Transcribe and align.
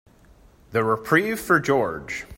The 0.71 0.83
reprieve 0.83 1.39
for 1.39 1.59
George. 1.59 2.25